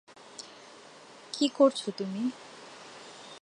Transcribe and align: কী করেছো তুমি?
কী 1.33 1.45
করেছো 1.49 1.89
তুমি? 1.97 2.23